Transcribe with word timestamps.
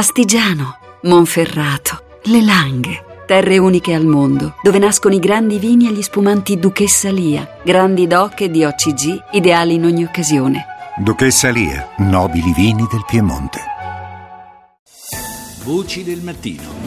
Astigiano, 0.00 0.78
Monferrato, 1.02 2.20
Le 2.22 2.42
Langhe. 2.42 3.04
Terre 3.26 3.58
uniche 3.58 3.92
al 3.92 4.06
mondo, 4.06 4.54
dove 4.62 4.78
nascono 4.78 5.14
i 5.14 5.18
grandi 5.18 5.58
vini 5.58 5.88
e 5.88 5.92
gli 5.92 6.00
spumanti 6.00 6.58
Duchessa 6.58 7.10
Lia, 7.10 7.58
grandi 7.62 8.06
doc 8.06 8.40
e 8.40 8.50
di 8.50 8.64
OCG, 8.64 9.24
ideali 9.32 9.74
in 9.74 9.84
ogni 9.84 10.02
occasione. 10.02 10.64
Duchessa 10.96 11.50
Lia, 11.50 11.90
nobili 11.98 12.50
vini 12.54 12.86
del 12.90 13.04
Piemonte. 13.06 13.60
Voci 15.64 16.02
del 16.02 16.22
mattino. 16.22 16.80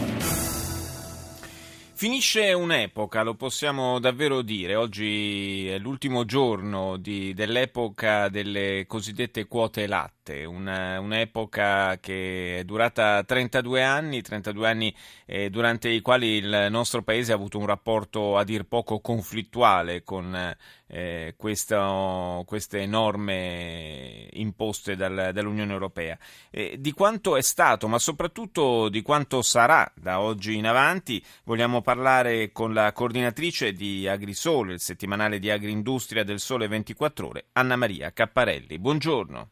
Finisce 2.03 2.51
un'epoca, 2.51 3.21
lo 3.21 3.35
possiamo 3.35 3.97
davvero 3.99 4.41
dire. 4.41 4.75
Oggi 4.75 5.67
è 5.67 5.77
l'ultimo 5.77 6.25
giorno 6.25 6.97
di, 6.97 7.33
dell'epoca 7.35 8.27
delle 8.27 8.85
cosiddette 8.87 9.45
quote 9.45 9.85
latte, 9.85 10.22
una, 10.31 10.99
un'epoca 10.99 11.97
che 11.99 12.59
è 12.59 12.63
durata 12.63 13.23
32 13.23 13.83
anni, 13.83 14.21
32 14.21 14.67
anni 14.67 14.95
eh, 15.25 15.49
durante 15.49 15.89
i 15.89 16.01
quali 16.01 16.37
il 16.37 16.67
nostro 16.69 17.03
paese 17.03 17.31
ha 17.31 17.35
avuto 17.35 17.57
un 17.57 17.65
rapporto 17.65 18.37
a 18.37 18.43
dir 18.43 18.63
poco 18.63 19.01
conflittuale 19.01 20.03
con 20.03 20.55
eh, 20.87 21.33
questo, 21.35 22.43
queste 22.45 22.85
norme 22.85 24.29
imposte 24.33 24.95
dal, 24.95 25.31
dall'Unione 25.33 25.73
Europea. 25.73 26.17
Eh, 26.49 26.77
di 26.79 26.91
quanto 26.91 27.35
è 27.35 27.41
stato, 27.41 27.87
ma 27.87 27.99
soprattutto 27.99 28.89
di 28.89 29.01
quanto 29.01 29.41
sarà 29.41 29.91
da 29.95 30.21
oggi 30.21 30.55
in 30.55 30.67
avanti, 30.67 31.23
vogliamo 31.43 31.81
parlare 31.81 32.51
con 32.51 32.73
la 32.73 32.93
coordinatrice 32.93 33.73
di 33.73 34.07
Agrisole, 34.07 34.73
il 34.73 34.81
settimanale 34.81 35.39
di 35.39 35.49
Agriindustria 35.49 36.23
del 36.23 36.39
Sole 36.39 36.67
24 36.67 37.27
Ore, 37.27 37.45
Anna 37.53 37.75
Maria 37.75 38.13
Capparelli. 38.13 38.79
Buongiorno. 38.79 39.49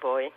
Voi. 0.00 0.30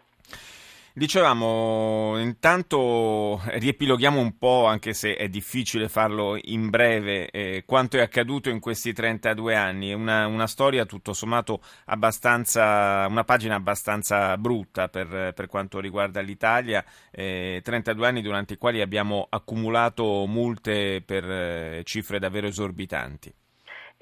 Dicevamo, 0.93 2.19
intanto 2.19 3.41
riepiloghiamo 3.45 4.19
un 4.19 4.37
po', 4.37 4.65
anche 4.65 4.93
se 4.93 5.15
è 5.15 5.29
difficile 5.29 5.87
farlo 5.87 6.37
in 6.41 6.69
breve, 6.69 7.29
eh, 7.29 7.63
quanto 7.65 7.95
è 7.95 8.01
accaduto 8.01 8.49
in 8.49 8.59
questi 8.59 8.91
32 8.91 9.55
anni. 9.55 9.91
È 9.91 9.93
una, 9.93 10.27
una, 10.27 10.47
storia 10.47 10.85
tutto 10.85 11.13
sommato 11.13 11.61
abbastanza, 11.85 13.07
una 13.09 13.23
pagina 13.23 13.55
abbastanza 13.55 14.37
brutta 14.37 14.89
per, 14.89 15.31
per 15.33 15.47
quanto 15.47 15.79
riguarda 15.79 16.19
l'Italia. 16.19 16.83
Eh, 17.09 17.61
32 17.63 18.07
anni 18.07 18.21
durante 18.21 18.55
i 18.55 18.57
quali 18.57 18.81
abbiamo 18.81 19.27
accumulato 19.29 20.25
multe 20.27 21.01
per 21.05 21.23
eh, 21.23 21.81
cifre 21.85 22.19
davvero 22.19 22.47
esorbitanti. 22.47 23.33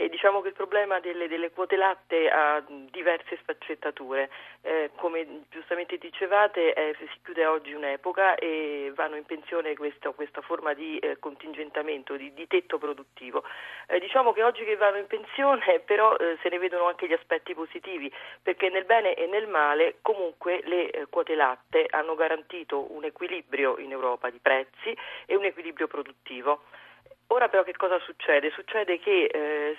E 0.02 0.08
diciamo 0.08 0.40
che 0.40 0.48
il 0.48 0.54
problema 0.54 1.02
delle, 1.02 1.28
delle 1.28 1.52
quote 1.52 1.76
latte 1.76 2.30
ha 2.30 2.64
diverse 2.90 3.38
sfaccettature. 3.42 4.30
Eh, 4.62 4.92
come 4.96 5.42
giustamente 5.50 5.98
dicevate, 5.98 6.74
eh, 6.74 6.96
si 6.98 7.20
chiude 7.22 7.46
oggi 7.46 7.74
un'epoca 7.74 8.36
e 8.36 8.94
vanno 8.96 9.18
in 9.18 9.26
pensione 9.26 9.76
questa, 9.76 10.12
questa 10.12 10.40
forma 10.40 10.74
di 10.74 10.98
eh, 11.00 11.20
contingentamento, 11.20 12.16
di, 12.16 12.34
di, 12.34 12.48
tetto 12.48 12.78
produttivo. 12.78 13.44
Eh, 13.88 14.00
diciamo 14.00 14.32
che 14.32 14.42
oggi 14.42 14.64
che 14.64 14.78
vanno 14.78 15.00
in 15.00 15.08
pensione 15.08 15.80
però 15.86 16.16
eh, 16.16 16.38
se 16.42 16.48
ne 16.48 16.60
vedono 16.60 16.88
anche 16.88 17.06
gli 17.06 17.14
aspetti 17.14 17.54
positivi, 17.54 18.10
perché 18.42 18.70
nel 18.70 18.86
bene 18.86 19.16
e 19.16 19.28
nel 19.28 19.48
male 19.48 19.98
comunque 20.02 20.62
le 20.64 20.92
eh, 20.92 21.08
quote 21.10 21.36
latte 21.36 21.86
hanno 21.90 22.16
garantito 22.16 22.90
un 22.94 23.04
equilibrio 23.04 23.78
in 23.78 23.92
Europa 23.92 24.30
di 24.30 24.40
prezzi 24.42 24.96
e 25.26 25.36
un 25.36 25.44
equilibrio 25.44 25.88
produttivo. 25.88 26.62
Ora 27.32 27.48
però 27.48 27.64
che 27.64 27.76
cosa 27.76 28.00
succede? 28.00 28.50
Succede 28.52 29.00
che 29.00 29.26
eh, 29.26 29.78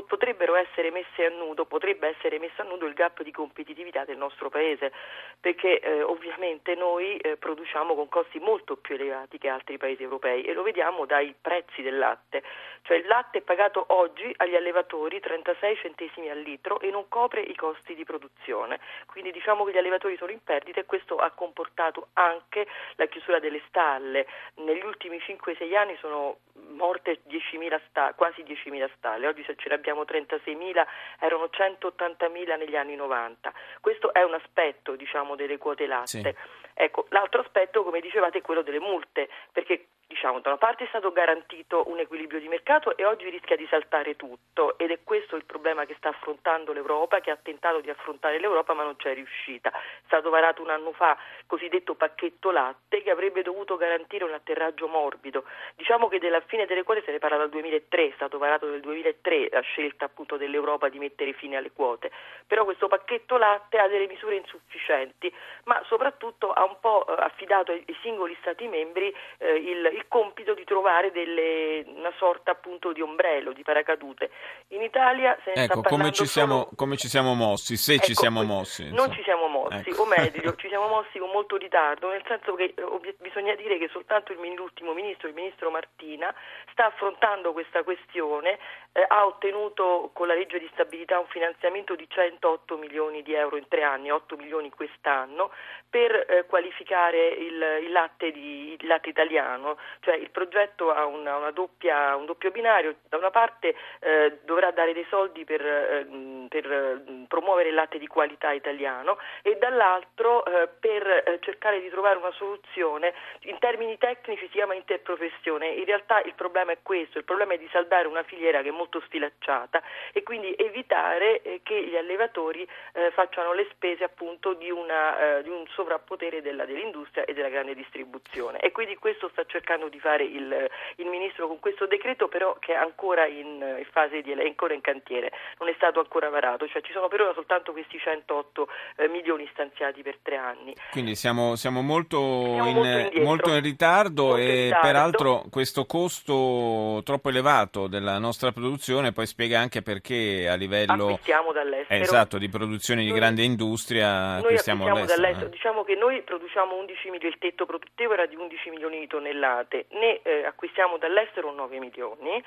potrebbero 0.00 0.54
essere 0.54 0.90
messe 0.90 1.26
a 1.26 1.28
nudo, 1.28 1.66
potrebbe 1.66 2.08
essere 2.08 2.38
messo 2.38 2.62
a 2.62 2.64
nudo 2.64 2.86
il 2.86 2.94
gap 2.94 3.22
di 3.22 3.30
competitività 3.30 4.04
del 4.04 4.16
nostro 4.16 4.48
paese, 4.48 4.90
perché 5.38 5.80
eh, 5.80 6.02
ovviamente 6.02 6.74
noi 6.74 7.18
eh, 7.18 7.36
produciamo 7.36 7.94
con 7.94 8.08
costi 8.08 8.38
molto 8.38 8.76
più 8.76 8.94
elevati 8.94 9.36
che 9.36 9.48
altri 9.48 9.76
paesi 9.76 10.02
europei 10.02 10.44
e 10.44 10.54
lo 10.54 10.62
vediamo 10.62 11.04
dai 11.04 11.34
prezzi 11.38 11.82
del 11.82 11.98
latte, 11.98 12.42
cioè 12.82 12.96
il 12.96 13.06
latte 13.06 13.38
è 13.38 13.42
pagato 13.42 13.84
oggi 13.88 14.32
agli 14.38 14.56
allevatori 14.56 15.20
36 15.20 15.76
centesimi 15.76 16.30
al 16.30 16.38
litro 16.38 16.80
e 16.80 16.90
non 16.90 17.08
copre 17.08 17.42
i 17.42 17.54
costi 17.54 17.94
di 17.94 18.04
produzione, 18.04 18.80
quindi 19.06 19.30
diciamo 19.30 19.64
che 19.64 19.72
gli 19.72 19.78
allevatori 19.78 20.16
sono 20.16 20.32
in 20.32 20.42
perdita 20.42 20.80
e 20.80 20.86
questo 20.86 21.16
ha 21.16 21.30
comportato 21.32 22.08
anche 22.14 22.66
la 22.96 23.06
chiusura 23.06 23.38
delle 23.40 23.60
stalle, 23.68 24.26
negli 24.54 24.84
ultimi 24.84 25.18
5-6 25.18 25.76
anni 25.76 25.96
sono 26.00 26.38
morte 26.72 27.20
10.000 27.28 27.80
sta- 27.88 28.12
quasi 28.14 28.42
10.000 28.42 28.88
stalle, 28.96 29.26
oggi 29.26 29.44
se 29.44 29.54
ce 29.56 29.68
ne 29.68 29.74
abbiamo 29.74 30.02
36.000, 30.02 30.86
erano 31.20 31.48
180.000 31.50 32.56
negli 32.56 32.76
anni 32.76 32.96
90. 32.96 33.52
Questo 33.80 34.12
è 34.12 34.22
un 34.22 34.34
aspetto 34.34 34.96
diciamo, 34.96 35.36
delle 35.36 35.58
quote 35.58 35.86
latte. 35.86 36.06
Sì. 36.06 36.34
Ecco, 36.74 37.06
l'altro 37.10 37.40
aspetto, 37.42 37.82
come 37.84 38.00
dicevate, 38.00 38.38
è 38.38 38.42
quello 38.42 38.62
delle 38.62 38.80
multe, 38.80 39.28
perché 39.52 39.86
diciamo, 40.06 40.40
da 40.40 40.50
una 40.50 40.58
parte 40.58 40.84
è 40.84 40.88
stato 40.88 41.12
garantito 41.12 41.88
un 41.88 41.98
equilibrio 41.98 42.40
di 42.40 42.48
mercato 42.48 42.96
e 42.96 43.04
oggi 43.04 43.28
rischia 43.28 43.56
di 43.56 43.66
saltare 43.68 44.16
tutto 44.16 44.76
ed 44.78 44.90
è 44.90 44.98
questo 45.02 45.36
il 45.36 45.44
problema 45.44 45.84
che 45.84 45.94
sta 45.96 46.10
affrontando 46.10 46.72
l'Europa, 46.72 47.20
che 47.20 47.30
ha 47.30 47.38
tentato 47.40 47.80
di 47.80 47.90
affrontare 47.90 48.38
l'Europa 48.38 48.74
ma 48.74 48.84
non 48.84 48.96
c'è 48.96 49.14
riuscita. 49.14 49.70
È 49.70 50.06
stato 50.06 50.30
varato 50.30 50.62
un 50.62 50.70
anno 50.70 50.92
fa 50.92 51.16
il 51.38 51.44
cosiddetto 51.46 51.94
pacchetto 51.94 52.50
latte 52.50 53.02
che 53.02 53.10
avrebbe 53.10 53.42
dovuto 53.42 53.76
garantire 53.76 54.24
un 54.24 54.32
atterraggio 54.32 54.86
morbido. 54.86 55.44
Diciamo 55.76 56.08
che 56.08 56.18
della 56.18 56.40
fine 56.40 56.66
delle 56.66 56.82
quote 56.82 57.02
se 57.04 57.12
ne 57.12 57.18
parla 57.18 57.38
dal 57.38 57.50
2003, 57.50 58.08
è 58.08 58.12
stato 58.14 58.38
varato 58.38 58.68
nel 58.68 58.80
2003 58.80 59.48
la 59.50 59.60
scelta 59.60 60.04
appunto 60.04 60.36
dell'Europa 60.36 60.88
di 60.88 60.98
mettere 60.98 61.32
fine 61.32 61.56
alle 61.56 61.72
quote, 61.72 62.10
però 62.46 62.64
questo 62.64 62.88
pacchetto 62.88 63.36
latte 63.36 63.78
ha 63.78 63.88
delle 63.88 64.06
misure 64.06 64.36
insufficienti, 64.36 65.32
ma 65.64 65.82
soprattutto 65.86 66.52
ha 66.52 66.64
un 66.64 66.76
po' 66.80 67.06
eh, 67.06 67.14
affidato 67.18 67.72
ai 67.72 67.96
singoli 68.02 68.36
Stati 68.40 68.66
membri 68.66 69.14
eh, 69.38 69.54
il, 69.54 69.90
il 69.92 70.01
il 70.02 70.08
compito 70.08 70.54
di 70.54 70.64
trovare 70.64 71.12
delle, 71.12 71.84
una 71.86 72.12
sorta 72.18 72.50
appunto 72.50 72.92
di 72.92 73.00
ombrello, 73.00 73.52
di 73.52 73.62
paracadute. 73.62 74.30
In 74.68 74.82
Italia 74.82 75.38
ecco, 75.44 75.82
come 75.82 76.10
ci, 76.10 76.26
siamo, 76.26 76.62
solo... 76.62 76.70
come 76.76 76.96
ci 76.96 77.08
siamo 77.08 77.34
mossi, 77.34 77.76
se 77.76 77.94
ecco, 77.94 78.06
ci 78.06 78.14
siamo 78.14 78.42
mossi. 78.42 78.82
Insomma. 78.82 79.06
Non 79.06 79.14
ci 79.14 79.22
siamo 79.22 79.46
mossi, 79.46 79.88
ecco. 79.90 80.02
o 80.02 80.06
meglio, 80.06 80.54
ci 80.56 80.68
siamo 80.68 80.88
mossi 80.88 81.18
con 81.18 81.30
molto 81.30 81.56
ritardo, 81.56 82.10
nel 82.10 82.22
senso 82.26 82.54
che 82.54 82.74
eh, 82.74 83.14
bisogna 83.20 83.54
dire 83.54 83.78
che 83.78 83.88
soltanto 83.92 84.32
il, 84.32 84.38
l'ultimo 84.54 84.92
ministro, 84.92 85.28
il 85.28 85.34
ministro 85.34 85.70
Martina, 85.70 86.34
sta 86.72 86.86
affrontando 86.86 87.52
questa 87.52 87.82
questione, 87.82 88.58
eh, 88.92 89.04
ha 89.06 89.24
ottenuto 89.24 90.10
con 90.12 90.26
la 90.26 90.34
legge 90.34 90.58
di 90.58 90.68
stabilità 90.72 91.18
un 91.18 91.26
finanziamento 91.28 91.94
di 91.94 92.06
108 92.08 92.76
milioni 92.76 93.22
di 93.22 93.34
euro 93.34 93.56
in 93.56 93.68
tre 93.68 93.82
anni, 93.82 94.10
8 94.10 94.36
milioni 94.36 94.70
quest'anno, 94.70 95.50
per 95.88 96.26
eh, 96.28 96.46
qualificare 96.46 97.28
il, 97.28 97.84
il, 97.84 97.92
latte 97.92 98.32
di, 98.32 98.76
il, 98.78 98.86
latte 98.86 99.10
italiano, 99.10 99.76
cioè 100.00 100.14
il 100.14 100.30
progetto 100.30 100.90
ha 100.90 101.06
una, 101.06 101.36
una 101.36 101.50
doppia, 101.50 102.16
un 102.16 102.26
doppio 102.26 102.50
binario, 102.50 102.96
da 103.08 103.16
una 103.16 103.30
parte 103.30 103.74
eh, 104.00 104.40
dovrà 104.44 104.70
dare 104.70 104.92
dei 104.92 105.06
soldi 105.08 105.44
per, 105.44 105.64
eh, 105.64 106.06
per, 106.48 106.70
eh, 106.70 107.24
promuovere 107.28 107.68
il 107.68 107.74
latte 107.74 107.98
di 107.98 108.06
qualità 108.06 108.52
italiano 108.52 109.18
e 109.42 109.56
dall'altro 109.56 110.44
eh, 110.44 110.68
per 110.68 111.06
eh, 111.06 111.38
cercare 111.40 111.80
di 111.80 111.88
trovare 111.88 112.18
una 112.18 112.32
soluzione, 112.32 113.14
in 113.42 113.58
termini 113.58 113.98
tecnici 113.98 114.44
si 114.44 114.48
chiama 114.50 114.74
interprofessione, 114.74 115.68
in 115.68 115.84
realtà 115.84 116.20
il 116.22 116.34
problema 116.34 116.72
è 116.72 116.78
questo, 116.82 117.18
il 117.18 117.24
problema 117.24 117.54
è 117.54 117.58
di 117.58 117.68
saldare 117.70 118.08
una 118.08 118.22
filiera 118.22 118.62
che 118.62 118.68
è 118.68 118.72
molto 118.72 119.00
sfilacciata 119.00 119.82
e 120.12 120.22
quindi 120.22 120.54
evitare 120.56 121.60
che 121.62 121.82
gli 121.84 121.96
allevatori 121.96 122.66
facciano 123.12 123.52
le 123.52 123.66
spese 123.70 124.04
appunto 124.04 124.54
di, 124.54 124.70
una, 124.70 125.40
di 125.42 125.48
un 125.48 125.66
sovrappotere 125.68 126.42
della, 126.42 126.64
dell'industria 126.64 127.24
e 127.24 127.34
della 127.34 127.48
grande 127.48 127.74
distribuzione. 127.74 128.58
E 128.60 128.72
quindi 128.72 128.96
questo 128.96 129.28
sta 129.28 129.44
cercando 129.44 129.71
di 129.88 129.98
fare 129.98 130.24
il, 130.24 130.68
il 130.96 131.06
Ministro 131.06 131.48
con 131.48 131.58
questo 131.58 131.86
decreto 131.86 132.28
però 132.28 132.56
che 132.58 132.72
è 132.72 132.76
ancora 132.76 133.26
in, 133.26 133.80
fase 133.90 134.20
di 134.22 134.32
è 134.32 134.44
ancora 134.44 134.74
in 134.74 134.80
cantiere, 134.80 135.32
non 135.58 135.68
è 135.68 135.72
stato 135.76 136.00
ancora 136.00 136.28
varato, 136.28 136.66
cioè 136.68 136.82
ci 136.82 136.92
sono 136.92 137.08
per 137.08 137.20
ora 137.20 137.32
soltanto 137.34 137.72
questi 137.72 137.98
108 137.98 138.68
eh, 138.96 139.08
milioni 139.08 139.48
stanziati 139.52 140.02
per 140.02 140.18
tre 140.22 140.36
anni. 140.36 140.74
Quindi 140.90 141.14
siamo, 141.14 141.56
siamo, 141.56 141.82
molto, 141.82 142.18
siamo 142.18 142.68
in, 142.68 142.74
molto, 142.76 143.20
molto, 143.20 143.54
in, 143.54 143.60
ritardo 143.62 144.26
molto 144.28 144.42
e 144.42 144.64
ritardo. 144.64 144.86
peraltro 144.86 145.44
questo 145.50 145.84
costo 145.84 147.02
troppo 147.04 147.28
elevato 147.28 147.86
della 147.86 148.18
nostra 148.18 148.52
produzione 148.52 149.12
poi 149.12 149.26
spiega 149.26 149.58
anche 149.58 149.82
perché 149.82 150.48
a 150.48 150.54
livello 150.54 151.18
dall'estero. 151.52 152.02
Esatto, 152.02 152.38
di 152.38 152.48
produzione 152.48 153.02
di 153.02 153.08
noi, 153.08 153.18
grande 153.18 153.42
industria 153.42 154.34
noi 154.34 154.42
acquistiamo 154.42 154.84
dall'estero. 154.84 155.20
dall'estero. 155.20 155.46
Eh. 155.46 155.50
Diciamo 155.50 155.84
che 155.84 155.94
noi 155.94 156.22
produciamo 156.22 156.76
11 156.76 157.10
milioni, 157.10 157.34
il 157.34 157.38
tetto 157.38 157.66
produttivo 157.66 158.12
era 158.12 158.26
di 158.26 158.36
11 158.36 158.70
milioni 158.70 158.98
di 159.00 159.06
tonnellate, 159.06 159.61
ne 159.90 160.20
eh, 160.22 160.44
acquistiamo 160.44 160.96
dall'estero 160.98 161.50
9 161.52 161.78
milioni 161.78 162.42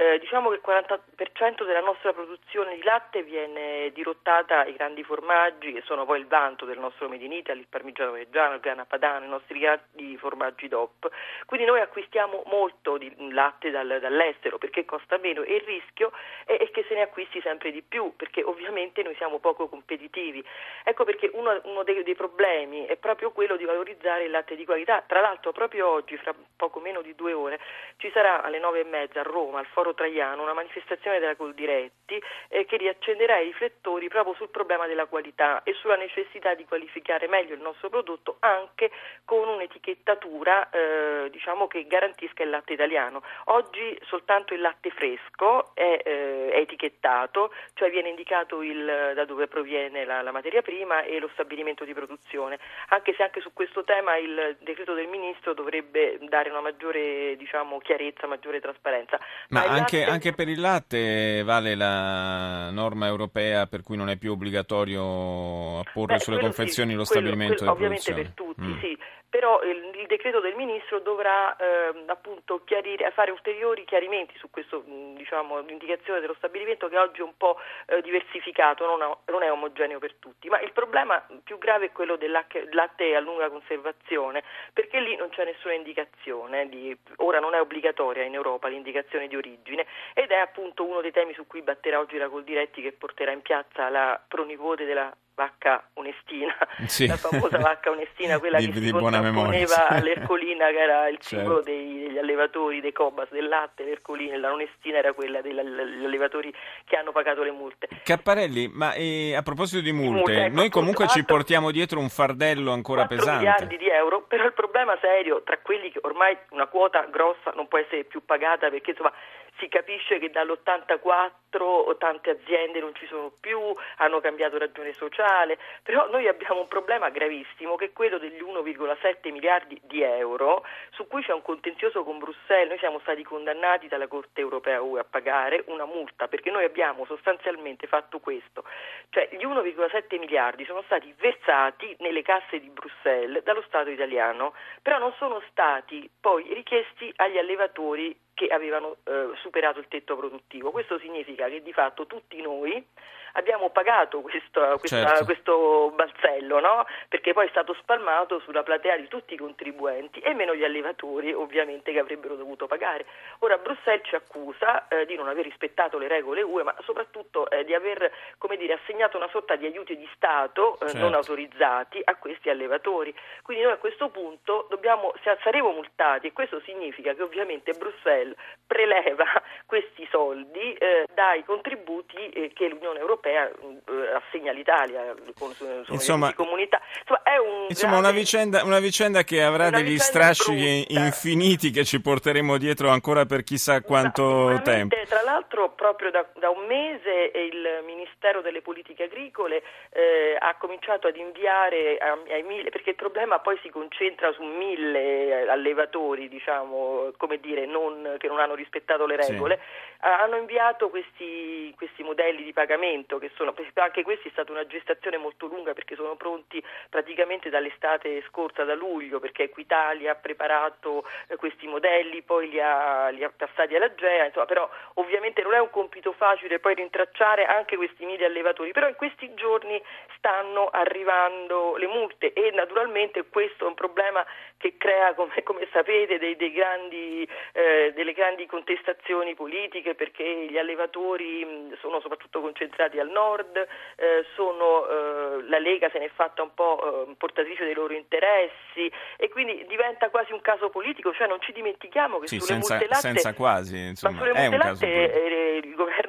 Eh, 0.00 0.20
diciamo 0.20 0.50
che 0.50 0.54
il 0.54 0.62
40% 0.64 1.64
della 1.66 1.80
nostra 1.80 2.12
produzione 2.12 2.76
di 2.76 2.84
latte 2.84 3.24
viene 3.24 3.90
dirottata 3.90 4.60
ai 4.60 4.74
grandi 4.74 5.02
formaggi 5.02 5.72
che 5.72 5.82
sono 5.84 6.04
poi 6.04 6.20
il 6.20 6.28
vanto 6.28 6.64
del 6.64 6.78
nostro 6.78 7.08
Made 7.08 7.24
in 7.24 7.32
Italy, 7.32 7.58
il 7.58 7.66
parmigiano 7.68 8.12
reggiano, 8.12 8.54
il 8.54 8.60
grana 8.60 8.84
padano, 8.84 9.24
i 9.24 9.28
nostri 9.28 9.58
grandi 9.58 10.16
formaggi 10.16 10.68
DOP. 10.68 11.10
Quindi 11.46 11.66
noi 11.66 11.80
acquistiamo 11.80 12.44
molto 12.46 12.96
di 12.96 13.12
latte 13.32 13.72
dal, 13.72 13.98
dall'estero 14.00 14.56
perché 14.56 14.84
costa 14.84 15.18
meno 15.18 15.42
e 15.42 15.56
il 15.56 15.62
rischio 15.62 16.12
è, 16.44 16.56
è, 16.56 16.70
che 16.70 16.84
se 16.86 16.94
ne 16.94 17.02
acquisti 17.02 17.40
sempre 17.40 17.72
di 17.72 17.82
più 17.82 18.14
perché 18.14 18.44
ovviamente 18.44 19.02
noi 19.02 19.16
siamo 19.16 19.40
poco 19.40 19.66
competitivi. 19.66 20.44
Ecco 20.84 21.02
perché 21.02 21.28
uno, 21.32 21.60
uno 21.64 21.82
dei, 21.82 22.04
dei 22.04 22.14
problemi 22.14 22.86
è 22.86 22.94
proprio 22.94 23.32
quello 23.32 23.56
di 23.56 23.64
valorizzare 23.64 24.26
il 24.26 24.30
latte 24.30 24.54
di 24.54 24.64
qualità. 24.64 25.02
Tra 25.04 25.20
l'altro 25.20 25.50
proprio 25.50 25.88
oggi, 25.88 26.16
fra 26.18 26.32
poco 26.58 26.80
meno 26.80 27.00
di 27.00 27.14
due 27.14 27.32
ore, 27.32 27.60
ci 27.96 28.10
sarà 28.12 28.42
alle 28.42 28.58
nove 28.58 28.80
e 28.80 28.84
mezza 28.84 29.20
a 29.20 29.22
Roma, 29.22 29.60
al 29.60 29.66
Foro 29.66 29.94
Traiano, 29.94 30.42
una 30.42 30.52
manifestazione 30.52 31.20
della 31.20 31.36
Coldiretti 31.36 32.20
eh, 32.48 32.66
che 32.66 32.76
riaccenderà 32.76 33.38
i 33.38 33.44
riflettori 33.44 34.08
proprio 34.08 34.34
sul 34.34 34.50
problema 34.50 34.86
della 34.86 35.06
qualità 35.06 35.62
e 35.62 35.72
sulla 35.74 35.96
necessità 35.96 36.54
di 36.54 36.64
qualificare 36.64 37.28
meglio 37.28 37.54
il 37.54 37.60
nostro 37.60 37.88
prodotto 37.88 38.36
anche 38.40 38.90
con 39.24 39.48
un'etichettatura 39.48 40.68
eh, 40.70 41.28
diciamo 41.30 41.68
che 41.68 41.86
garantisca 41.86 42.42
il 42.42 42.50
latte 42.50 42.72
italiano. 42.72 43.22
Oggi 43.44 43.96
soltanto 44.06 44.52
il 44.52 44.60
latte 44.60 44.90
fresco 44.90 45.74
è, 45.74 46.00
eh, 46.04 46.50
è 46.50 46.58
etichettato, 46.58 47.52
cioè 47.74 47.90
viene 47.90 48.08
indicato 48.08 48.62
il, 48.62 49.12
da 49.14 49.24
dove 49.24 49.46
proviene 49.46 50.04
la, 50.04 50.22
la 50.22 50.32
materia 50.32 50.62
prima 50.62 51.02
e 51.02 51.20
lo 51.20 51.28
stabilimento 51.32 51.84
di 51.84 51.94
produzione, 51.94 52.58
anche 52.88 53.14
se 53.14 53.22
anche 53.22 53.40
su 53.40 53.52
questo 53.52 53.84
tema 53.84 54.16
il 54.16 54.56
decreto 54.60 54.94
del 54.94 55.06
Ministro 55.06 55.54
dovrebbe 55.54 56.18
dare 56.22 56.47
una 56.50 56.60
maggiore 56.60 57.36
diciamo, 57.36 57.78
chiarezza, 57.78 58.26
maggiore 58.26 58.60
trasparenza. 58.60 59.18
Ma, 59.48 59.60
Ma 59.60 59.66
anche, 59.66 60.00
latte... 60.00 60.10
anche, 60.10 60.32
per 60.32 60.48
il 60.48 60.60
latte 60.60 61.42
vale 61.44 61.74
la 61.74 62.70
norma 62.70 63.06
europea 63.06 63.66
per 63.66 63.82
cui 63.82 63.96
non 63.96 64.08
è 64.08 64.16
più 64.16 64.32
obbligatorio 64.32 65.80
apporre 65.80 66.16
Beh, 66.16 66.20
sulle 66.20 66.38
confezioni 66.38 66.90
sì, 66.90 66.96
lo 66.96 67.04
quello, 67.04 67.28
stabilimento 67.28 67.64
quello, 67.64 67.72
di 67.72 67.78
produzione? 67.78 68.20
Ovviamente 68.20 68.34
per 68.34 68.54
tutti, 68.54 68.62
mm. 68.62 68.80
sì 68.80 68.98
però 69.28 69.62
il, 69.62 69.90
il, 69.94 70.06
decreto 70.06 70.40
del 70.40 70.54
ministro 70.54 71.00
dovrà 71.00 71.54
eh, 71.56 72.04
appunto 72.06 72.62
chiarire, 72.64 73.10
fare 73.10 73.30
ulteriori 73.30 73.84
chiarimenti 73.84 74.36
su 74.38 74.50
questo, 74.50 74.82
diciamo, 74.86 75.60
l'indicazione 75.60 76.20
dello 76.20 76.34
stabilimento 76.34 76.88
che 76.88 76.98
oggi 76.98 77.20
è 77.20 77.24
un 77.24 77.36
po' 77.36 77.58
eh, 77.86 78.00
diversificato, 78.00 78.86
non, 78.86 79.16
non, 79.26 79.42
è 79.42 79.50
omogeneo 79.50 79.98
per 79.98 80.14
tutti, 80.14 80.48
ma 80.48 80.60
il 80.60 80.72
problema 80.72 81.24
più 81.44 81.58
grave 81.58 81.86
è 81.86 81.92
quello 81.92 82.16
del 82.16 82.30
latte 82.70 83.14
a 83.14 83.20
lunga 83.20 83.50
conservazione, 83.50 84.42
perché 84.72 85.00
lì 85.00 85.14
non 85.16 85.28
c'è 85.28 85.44
nessuna 85.44 85.74
indicazione, 85.74 86.68
di, 86.68 86.96
ora 87.16 87.38
non 87.38 87.54
è 87.54 87.60
obbligatoria 87.60 88.22
in 88.22 88.34
Europa 88.34 88.68
l'indicazione 88.68 89.28
di 89.28 89.36
origine 89.36 89.86
ed 90.14 90.30
è 90.30 90.36
appunto 90.36 90.84
uno 90.84 91.00
dei 91.00 91.12
temi 91.12 91.34
su 91.34 91.46
cui 91.46 91.62
batterà 91.62 91.98
oggi 91.98 92.16
la 92.16 92.28
Coldiretti 92.28 92.80
che 92.80 92.92
porterà 92.92 93.30
in 93.30 93.42
piazza 93.42 93.88
la 93.90 94.20
pronipote 94.26 94.84
della 94.84 95.14
vacca 95.38 95.88
onestina, 95.94 96.52
sì. 96.86 97.06
la 97.06 97.16
famosa 97.16 97.58
vacca 97.58 97.90
onestina, 97.90 98.38
quella 98.42 98.58
di, 98.58 98.72
che 98.72 98.80
si 98.80 98.90
contrapponeva 98.90 99.86
all'ercolina 99.86 100.66
che 100.70 100.78
era 100.78 101.08
il 101.08 101.18
certo. 101.18 101.36
simbolo 101.36 101.60
dei, 101.62 102.08
degli 102.08 102.18
allevatori, 102.18 102.80
dei 102.80 102.90
Cobas, 102.92 103.30
del 103.30 103.46
latte, 103.46 103.84
l'ercolina, 103.84 104.36
la 104.36 104.52
onestina 104.52 104.98
era 104.98 105.12
quella 105.12 105.40
degli 105.40 105.56
allevatori 105.56 106.52
che 106.84 106.96
hanno 106.96 107.12
pagato 107.12 107.44
le 107.44 107.52
multe. 107.52 107.86
Capparelli, 108.02 108.66
ma 108.66 108.94
eh, 108.94 109.36
a 109.36 109.42
proposito 109.42 109.80
di 109.80 109.92
multe, 109.92 110.16
multe 110.16 110.44
ecco, 110.46 110.54
noi 110.56 110.68
comunque 110.70 111.06
ci 111.06 111.24
portiamo 111.24 111.70
dietro 111.70 112.00
un 112.00 112.08
fardello 112.08 112.72
ancora 112.72 113.06
4 113.06 113.16
pesante. 113.16 113.44
miliardi 113.44 113.76
di 113.76 113.88
euro, 113.88 114.22
però 114.22 114.44
il 114.44 114.54
problema 114.54 114.98
serio 115.00 115.42
tra 115.44 115.58
quelli 115.58 115.92
che 115.92 116.00
ormai 116.02 116.36
una 116.50 116.66
quota 116.66 117.06
grossa 117.08 117.52
non 117.54 117.68
può 117.68 117.78
essere 117.78 118.02
più 118.02 118.24
pagata 118.24 118.70
perché 118.70 118.90
insomma 118.90 119.12
si 119.58 119.68
capisce 119.68 120.18
che 120.18 120.30
dall'84 120.30 121.96
tante 121.98 122.30
aziende 122.30 122.80
non 122.80 122.94
ci 122.94 123.06
sono 123.06 123.32
più, 123.40 123.58
hanno 123.96 124.20
cambiato 124.20 124.58
ragione 124.58 124.92
sociale, 124.92 125.58
però 125.82 126.08
noi 126.10 126.28
abbiamo 126.28 126.60
un 126.60 126.68
problema 126.68 127.08
gravissimo 127.10 127.76
che 127.76 127.86
è 127.86 127.92
quello 127.92 128.18
degli 128.18 128.40
1,7 128.40 129.32
miliardi 129.32 129.80
di 129.84 130.02
euro 130.02 130.64
su 130.90 131.06
cui 131.06 131.22
c'è 131.22 131.32
un 131.32 131.42
contenzioso 131.42 132.04
con 132.04 132.18
Bruxelles, 132.18 132.68
noi 132.68 132.78
siamo 132.78 132.98
stati 133.00 133.22
condannati 133.24 133.88
dalla 133.88 134.06
Corte 134.06 134.40
europea 134.40 134.78
a 134.78 135.04
pagare 135.04 135.64
una 135.66 135.84
multa 135.84 136.28
perché 136.28 136.50
noi 136.50 136.64
abbiamo 136.64 137.04
sostanzialmente 137.04 137.86
fatto 137.86 138.20
questo, 138.20 138.64
cioè 139.10 139.28
gli 139.32 139.44
1,7 139.44 140.18
miliardi 140.18 140.64
sono 140.64 140.82
stati 140.82 141.12
versati 141.18 141.96
nelle 142.00 142.22
casse 142.22 142.60
di 142.60 142.68
Bruxelles 142.68 143.42
dallo 143.42 143.62
Stato 143.62 143.90
italiano, 143.90 144.54
però 144.82 144.98
non 144.98 145.12
sono 145.18 145.42
stati 145.50 146.08
poi 146.20 146.52
richiesti 146.52 147.12
agli 147.16 147.38
allevatori 147.38 148.16
che 148.38 148.46
avevano 148.46 148.98
eh, 149.02 149.30
superato 149.42 149.80
il 149.80 149.88
tetto 149.88 150.16
produttivo. 150.16 150.70
Questo 150.70 150.96
significa 151.00 151.48
che 151.48 151.60
di 151.60 151.72
fatto 151.72 152.06
tutti 152.06 152.40
noi 152.40 152.86
abbiamo 153.32 153.70
pagato 153.70 154.20
questo, 154.20 154.76
questa, 154.78 155.06
certo. 155.06 155.24
questo 155.24 155.92
balzello, 155.94 156.60
no? 156.60 156.86
perché 157.08 157.32
poi 157.32 157.46
è 157.46 157.50
stato 157.50 157.74
spalmato 157.74 158.40
sulla 158.40 158.62
platea 158.62 158.96
di 158.96 159.08
tutti 159.08 159.34
i 159.34 159.38
contribuenti 159.38 160.20
e 160.20 160.34
meno 160.34 160.54
gli 160.54 160.64
allevatori 160.64 161.32
ovviamente 161.32 161.92
che 161.92 161.98
avrebbero 161.98 162.36
dovuto 162.36 162.66
pagare. 162.66 163.06
Ora 163.40 163.58
Bruxelles 163.58 164.06
ci 164.06 164.14
accusa 164.14 164.88
eh, 164.88 165.06
di 165.06 165.14
non 165.14 165.28
aver 165.28 165.44
rispettato 165.44 165.98
le 165.98 166.08
regole 166.08 166.42
UE, 166.42 166.62
ma 166.62 166.74
soprattutto 166.84 167.48
eh, 167.50 167.64
di 167.64 167.74
aver 167.74 168.10
dire, 168.56 168.74
assegnato 168.74 169.16
una 169.16 169.28
sorta 169.28 169.56
di 169.56 169.66
aiuti 169.66 169.96
di 169.96 170.08
Stato 170.14 170.74
eh, 170.74 170.88
certo. 170.88 170.98
non 170.98 171.14
autorizzati 171.14 172.00
a 172.02 172.16
questi 172.16 172.50
allevatori. 172.50 173.14
Quindi 173.42 173.64
noi 173.64 173.72
a 173.72 173.78
questo 173.78 174.08
punto 174.08 174.66
dobbiamo, 174.68 175.12
saremo 175.42 175.70
multati 175.70 176.26
e 176.26 176.32
questo 176.32 176.60
significa 176.60 177.14
che 177.14 177.22
ovviamente 177.22 177.72
Bruxelles 177.72 178.36
preleva 178.66 179.24
questi 179.66 180.06
soldi 180.10 180.72
eh, 180.74 181.06
dai 181.14 181.44
contributi 181.44 182.28
eh, 182.30 182.52
che 182.52 182.68
l'Unione 182.68 182.98
Europea 182.98 183.17
europea 183.18 183.48
eh, 183.48 184.14
assegna 184.14 184.50
all'Italia 184.50 185.14
con, 185.38 185.52
insomma, 185.88 186.32
comunità. 186.34 186.80
Insomma, 187.00 187.22
è 187.22 187.36
un 187.38 187.66
insomma 187.68 187.92
grande, 187.92 188.08
una, 188.08 188.18
vicenda, 188.18 188.64
una, 188.64 188.78
vicenda, 188.78 189.22
che 189.24 189.42
avrà 189.42 189.70
degli 189.70 189.98
strascichi 189.98 190.84
brutta. 190.86 191.04
infiniti 191.04 191.70
che 191.70 191.84
ci 191.84 192.00
porteremo 192.00 192.56
dietro 192.56 192.88
ancora 192.90 193.26
per 193.26 193.42
chissà 193.42 193.82
quanto 193.82 194.60
tempo. 194.62 194.96
Tra 195.06 195.22
l'altro 195.22 195.70
proprio 195.70 196.10
da, 196.10 196.26
da, 196.38 196.50
un 196.50 196.66
mese 196.66 197.30
il 197.34 197.82
Ministero 197.84 198.40
delle 198.40 198.62
Politiche 198.62 199.04
Agricole 199.04 199.62
eh, 199.90 200.36
ha 200.38 200.54
cominciato 200.56 201.08
ad 201.08 201.16
inviare 201.16 201.98
ai 201.98 202.42
mille, 202.42 202.70
perché 202.70 202.90
il 202.90 202.96
problema 202.96 203.38
poi 203.40 203.58
si 203.62 203.70
concentra 203.70 204.32
su 204.32 204.42
mille 204.42 205.48
allevatori, 205.48 206.28
diciamo, 206.28 207.12
come 207.16 207.38
dire, 207.38 207.66
non, 207.66 208.16
che 208.18 208.28
non 208.28 208.38
hanno 208.38 208.54
rispettato 208.54 209.06
le 209.06 209.16
regole, 209.16 209.58
sì. 209.60 210.06
hanno 210.06 210.36
inviato 210.36 210.88
questi, 210.88 211.72
questi 211.76 212.02
modelli 212.02 212.44
di 212.44 212.52
pagamento 212.52 213.07
che 213.16 213.30
sono, 213.34 213.54
anche 213.74 214.02
questi 214.02 214.28
è 214.28 214.30
stata 214.32 214.52
una 214.52 214.66
gestazione 214.66 215.16
molto 215.16 215.46
lunga 215.46 215.72
perché 215.72 215.94
sono 215.94 216.16
pronti 216.16 216.62
praticamente 216.90 217.48
dall'estate 217.48 218.22
scorsa, 218.28 218.64
da 218.64 218.74
luglio, 218.74 219.20
perché 219.20 219.44
Equitalia 219.44 220.12
ha 220.12 220.14
preparato 220.16 221.06
eh, 221.28 221.36
questi 221.36 221.66
modelli, 221.66 222.20
poi 222.20 222.50
li 222.50 222.60
ha, 222.60 223.08
li 223.08 223.24
ha 223.24 223.32
passati 223.34 223.74
alla 223.74 223.94
GEA, 223.94 224.26
insomma, 224.26 224.44
però 224.44 224.68
ovviamente 224.94 225.40
non 225.42 225.54
è 225.54 225.58
un 225.58 225.70
compito 225.70 226.12
facile 226.12 226.58
poi 226.58 226.74
rintracciare 226.74 227.46
anche 227.46 227.76
questi 227.76 228.04
mille 228.04 228.26
allevatori, 228.26 228.72
però 228.72 228.86
in 228.88 228.96
questi 228.96 229.32
giorni 229.34 229.82
stanno 230.18 230.68
arrivando 230.68 231.76
le 231.76 231.86
multe 231.86 232.32
e 232.32 232.50
naturalmente 232.52 233.24
questo 233.28 233.64
è 233.64 233.68
un 233.68 233.74
problema 233.74 234.26
che 234.56 234.76
crea, 234.76 235.14
come, 235.14 235.42
come 235.44 235.68
sapete, 235.72 236.18
dei, 236.18 236.36
dei 236.36 236.52
grandi, 236.52 237.28
eh, 237.52 237.92
delle 237.94 238.12
grandi 238.12 238.46
contestazioni 238.46 239.34
politiche 239.34 239.94
perché 239.94 240.46
gli 240.50 240.58
allevatori 240.58 241.70
sono 241.80 242.00
soprattutto 242.00 242.40
concentrati 242.40 242.97
al 242.98 243.10
nord, 243.10 243.56
eh, 243.56 244.24
sono, 244.34 244.86
eh, 244.88 245.48
la 245.48 245.58
Lega 245.58 245.88
se 245.90 245.98
ne 245.98 246.06
è 246.06 246.10
fatta 246.14 246.42
un 246.42 246.54
po' 246.54 247.06
eh, 247.08 247.14
portatrice 247.16 247.64
dei 247.64 247.74
loro 247.74 247.94
interessi 247.94 248.90
e 249.16 249.28
quindi 249.28 249.64
diventa 249.68 250.10
quasi 250.10 250.32
un 250.32 250.40
caso 250.40 250.70
politico, 250.70 251.12
cioè 251.12 251.26
non 251.26 251.40
ci 251.40 251.52
dimentichiamo 251.52 252.18
che 252.18 252.26
sì, 252.26 252.38
sulle 252.38 252.54
senza, 252.54 252.74
multe 252.74 252.88
latte, 252.88 253.00
senza 253.00 253.34
quasi, 253.34 253.78
insomma, 253.78 254.12
ma 254.14 254.18
sulle 254.18 254.40
multe 254.40 254.56
latte 254.56 254.86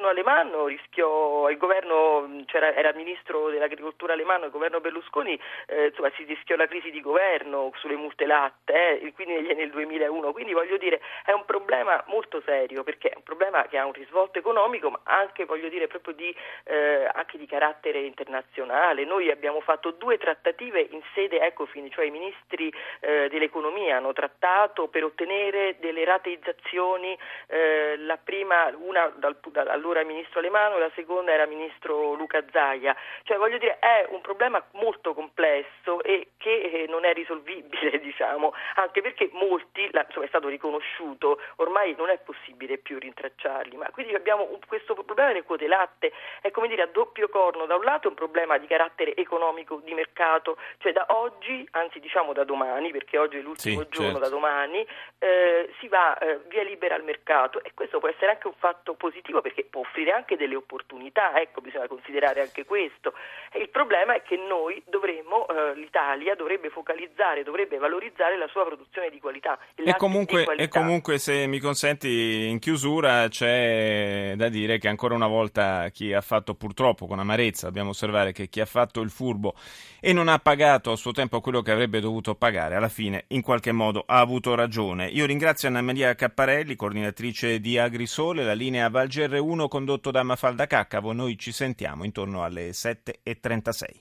governo 0.10 0.32
alemanno 0.32 0.68
rischiò, 0.68 1.50
il 1.50 1.58
governo, 1.58 2.44
c'era, 2.46 2.74
era 2.74 2.94
ministro 2.94 3.50
dell'agricoltura 3.50 4.14
alemanno, 4.14 4.46
il 4.46 4.52
governo 4.52 4.80
Berlusconi, 4.80 5.40
eh, 5.68 5.88
insomma 5.88 6.12
si 6.16 6.24
rischiò 6.24 6.56
la 6.56 6.68
crisi 6.68 6.92
di 6.92 7.02
governo 7.02 7.72
sulle 7.76 7.96
multe 7.96 8.26
latte, 8.26 9.00
eh, 9.00 9.14
quindi 9.14 9.54
nel 9.54 9.70
2001, 9.70 10.32
quindi 10.32 10.54
voglio 10.54 10.78
dire 10.78 11.02
è 11.26 11.32
un 11.32 11.46
problema 11.46 12.04
molto 12.08 12.42
serio 12.46 12.84
perché 12.84 13.10
è 13.10 13.16
un 13.16 13.24
problema 13.24 13.64
che 13.68 13.78
ha 13.78 13.86
un 13.86 13.94
risvolto 13.94 14.40
economico 14.40 14.90
ma 14.90 15.00
anche 15.04 15.46
dire 15.70 15.88
di 16.16 16.36
eh, 16.64 17.10
anche 17.14 17.38
di 17.38 17.46
carattere 17.46 18.00
internazionale. 18.00 19.06
Noi 19.06 19.30
abbiamo 19.30 19.62
fatto 19.62 19.92
due 19.92 20.18
trattative 20.18 20.80
in 20.80 21.02
sede 21.14 21.42
Ecofin, 21.42 21.92
cioè 21.92 22.06
i 22.06 22.12
ministri 22.12 22.74
eh, 23.02 23.28
dell'economia 23.30 23.98
hanno 23.98 24.14
trattato 24.14 24.88
per 24.88 25.04
ottenere 25.04 25.76
delle 25.80 26.04
rateizzazioni, 26.06 27.18
eh, 27.48 27.98
la 27.98 28.18
prima, 28.18 28.72
una 28.78 29.12
dal, 29.16 29.38
dall'allora 30.00 30.04
ministro 30.04 30.40
Alemano 30.40 30.78
e 30.78 30.80
la 30.80 30.92
seconda 30.96 31.32
era 31.32 31.46
ministro 31.46 32.14
Luca 32.14 32.44
Zaia. 32.52 32.96
Cioè 33.24 33.38
voglio 33.38 33.58
dire 33.58 33.80
è 33.80 34.08
un 34.10 34.22
problema 34.22 34.64
molto 34.74 35.14
complesso 35.14 35.89
che 36.40 36.62
eh, 36.62 36.86
non 36.88 37.04
è 37.06 37.14
risolvibile, 37.14 38.00
diciamo, 38.00 38.54
anche 38.76 39.02
perché 39.02 39.30
molti, 39.34 39.90
insomma, 39.92 40.26
è 40.26 40.30
stato 40.30 40.48
riconosciuto, 40.48 41.40
ormai 41.58 41.94
non 41.98 42.10
è 42.10 42.18
possibile 42.18 42.78
più 42.78 42.98
rintracciarli, 42.98 43.76
ma 43.76 43.90
quindi 43.92 44.16
abbiamo 44.16 44.48
un, 44.50 44.60
questo 44.66 44.94
problema 44.94 45.34
delle 45.34 45.44
quote 45.44 45.68
latte, 45.68 46.12
è 46.42 46.50
come 46.52 46.70
dire 46.70 46.84
a 46.84 46.88
doppio 46.88 47.28
corno, 47.28 47.66
da 47.66 47.76
un 47.76 47.84
lato 47.84 48.08
è 48.08 48.10
un 48.10 48.16
problema 48.16 48.58
di 48.58 48.68
carattere 48.68 49.16
economico, 49.16 49.82
di 49.84 49.94
mercato, 49.94 50.58
cioè 50.78 50.94
da 50.94 51.06
oggi, 51.10 51.68
anzi 51.72 52.00
diciamo 52.00 52.32
da 52.32 52.46
domani, 52.46 52.92
perché 52.92 53.18
oggi 53.18 53.38
è 53.38 53.42
l'ultimo 53.42 53.82
sì, 53.82 53.88
giorno, 53.90 54.12
certo. 54.14 54.24
da 54.24 54.30
domani, 54.30 54.88
eh, 55.20 55.74
si 55.80 55.90
va 55.90 56.18
eh, 56.18 56.40
via 56.48 56.64
libera 56.64 56.96
al 56.96 57.04
mercato 57.04 57.62
e 57.62 57.74
questo 57.74 58.00
può 58.00 58.08
essere 58.08 58.32
anche 58.32 58.48
un 58.48 58.56
fatto 58.58 58.94
positivo 58.94 59.42
perché 59.42 59.66
può 59.66 59.82
offrire 59.82 60.12
anche 60.12 60.38
delle 60.38 60.56
opportunità, 60.56 61.38
ecco 61.40 61.60
bisogna 61.60 61.88
considerare 61.88 62.40
anche 62.40 62.64
questo. 62.64 63.14
Il 63.54 63.70
problema 63.70 64.14
è 64.14 64.22
che 64.22 64.38
noi 64.38 64.82
dovremmo, 64.86 65.46
eh, 65.48 65.74
l'Italia 65.76 66.29
dovrebbe 66.36 66.70
focalizzare, 66.70 67.44
dovrebbe 67.44 67.78
valorizzare 67.78 68.38
la 68.38 68.48
sua 68.48 68.66
produzione 68.66 69.10
di 69.10 69.20
qualità. 69.20 69.58
E 69.76 69.96
comunque, 69.96 70.46
e 70.56 70.68
comunque, 70.68 71.18
se 71.18 71.48
mi 71.48 71.60
consenti, 71.60 72.48
in 72.48 72.60
chiusura 72.60 73.28
c'è 73.28 74.34
da 74.36 74.50
dire 74.50 74.78
che 74.78 74.88
ancora 74.88 75.16
una 75.16 75.28
volta 75.28 75.90
chi 75.90 76.14
ha 76.14 76.22
fatto 76.22 76.56
purtroppo 76.56 77.08
con 77.08 77.20
amarezza, 77.20 77.68
dobbiamo 77.68 77.90
osservare 77.90 78.32
che 78.32 78.48
chi 78.48 78.60
ha 78.60 78.66
fatto 78.66 79.02
il 79.02 79.10
furbo 79.10 79.56
e 80.00 80.14
non 80.14 80.28
ha 80.28 80.40
pagato 80.40 80.92
a 80.92 80.96
suo 80.96 81.12
tempo 81.12 81.42
quello 81.42 81.62
che 81.62 81.72
avrebbe 81.72 82.00
dovuto 82.00 82.36
pagare, 82.36 82.76
alla 82.76 82.90
fine 82.90 83.26
in 83.30 83.42
qualche 83.42 83.72
modo 83.72 84.04
ha 84.06 84.20
avuto 84.20 84.56
ragione. 84.56 85.08
Io 85.08 85.26
ringrazio 85.26 85.68
Anna 85.68 85.82
Maria 85.82 86.16
Capparelli, 86.16 86.76
coordinatrice 86.76 87.60
di 87.60 87.78
Agrisole, 87.78 88.44
la 88.44 88.54
linea 88.54 88.90
Val 88.90 89.08
GR1 89.08 89.68
condotto 89.68 90.12
da 90.12 90.24
Mafalda 90.24 90.68
Caccavo. 90.68 91.14
Noi 91.14 91.38
ci 91.38 91.52
sentiamo 91.52 92.04
intorno 92.04 92.44
alle 92.44 92.70
7.36. 92.70 93.98